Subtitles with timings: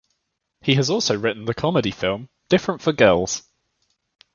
[0.63, 3.43] He has also written the comedy film "Different for Girls".